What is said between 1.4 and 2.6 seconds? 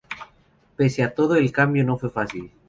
cambio no fue fácil.